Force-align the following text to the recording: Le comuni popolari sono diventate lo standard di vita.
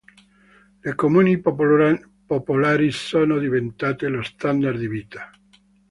Le 0.81 0.95
comuni 0.95 1.37
popolari 1.39 2.91
sono 2.91 3.37
diventate 3.37 4.07
lo 4.07 4.23
standard 4.23 4.79
di 4.79 4.87
vita. 4.87 5.29